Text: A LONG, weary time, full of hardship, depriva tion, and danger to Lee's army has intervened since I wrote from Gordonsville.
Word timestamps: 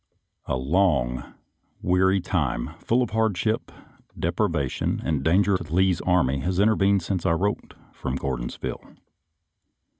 A 0.47 0.55
LONG, 0.57 1.23
weary 1.83 2.19
time, 2.21 2.71
full 2.79 3.03
of 3.03 3.11
hardship, 3.11 3.71
depriva 4.19 4.67
tion, 4.67 4.99
and 5.05 5.23
danger 5.23 5.55
to 5.57 5.71
Lee's 5.75 6.01
army 6.01 6.39
has 6.39 6.59
intervened 6.59 7.03
since 7.03 7.23
I 7.23 7.33
wrote 7.33 7.75
from 7.93 8.15
Gordonsville. 8.15 8.81